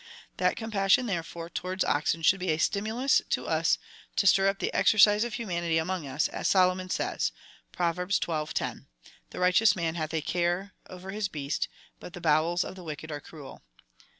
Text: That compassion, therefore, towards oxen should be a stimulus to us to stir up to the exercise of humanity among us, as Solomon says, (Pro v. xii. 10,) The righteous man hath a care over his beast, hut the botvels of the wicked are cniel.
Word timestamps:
That 0.37 0.55
compassion, 0.55 1.05
therefore, 1.05 1.47
towards 1.47 1.83
oxen 1.83 2.23
should 2.23 2.39
be 2.39 2.49
a 2.49 2.57
stimulus 2.57 3.21
to 3.29 3.45
us 3.45 3.77
to 4.15 4.25
stir 4.25 4.47
up 4.47 4.57
to 4.57 4.65
the 4.65 4.73
exercise 4.75 5.23
of 5.23 5.35
humanity 5.35 5.77
among 5.77 6.07
us, 6.07 6.27
as 6.27 6.47
Solomon 6.47 6.89
says, 6.89 7.31
(Pro 7.71 7.91
v. 7.91 8.11
xii. 8.11 8.45
10,) 8.51 8.87
The 9.29 9.39
righteous 9.39 9.75
man 9.75 9.93
hath 9.93 10.15
a 10.15 10.21
care 10.21 10.73
over 10.89 11.11
his 11.11 11.27
beast, 11.27 11.67
hut 12.01 12.13
the 12.13 12.19
botvels 12.19 12.63
of 12.63 12.73
the 12.73 12.83
wicked 12.83 13.11
are 13.11 13.21
cniel. 13.21 13.61